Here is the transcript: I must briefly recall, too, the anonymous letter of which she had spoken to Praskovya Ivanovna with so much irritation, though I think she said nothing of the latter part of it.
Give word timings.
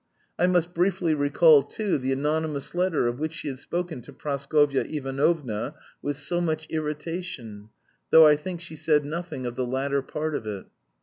I 0.39 0.47
must 0.47 0.73
briefly 0.73 1.13
recall, 1.13 1.61
too, 1.61 1.99
the 1.99 2.11
anonymous 2.11 2.73
letter 2.73 3.07
of 3.07 3.19
which 3.19 3.33
she 3.35 3.49
had 3.49 3.59
spoken 3.59 4.01
to 4.01 4.11
Praskovya 4.11 4.85
Ivanovna 4.85 5.75
with 6.01 6.15
so 6.17 6.41
much 6.41 6.65
irritation, 6.71 7.69
though 8.09 8.25
I 8.25 8.35
think 8.35 8.61
she 8.61 8.75
said 8.75 9.05
nothing 9.05 9.45
of 9.45 9.53
the 9.53 9.67
latter 9.67 10.01
part 10.01 10.33
of 10.33 10.47
it. 10.47 10.65